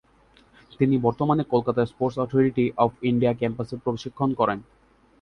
তিনি 0.79 0.95
বর্তমানে 0.97 1.43
কলকাতার 1.53 1.89
স্পোর্টস 1.91 2.17
অথরিটি 2.17 2.65
অফ 2.77 2.91
ইন্ডিয়া 3.09 3.33
ক্যাম্পাসে 3.33 3.75
প্রশিক্ষণ 3.85 4.29
করেন। 4.33 4.59